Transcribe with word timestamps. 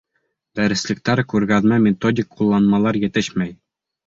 Дәреслектәр, 0.59 1.21
күргәҙмә-методик 1.33 2.33
ҡулланмалар 2.41 3.01
етешмәй. 3.05 3.55